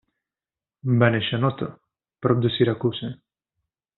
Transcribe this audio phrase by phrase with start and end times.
[1.03, 1.69] Va néixer a Noto,
[2.27, 3.13] prop de Siracusa.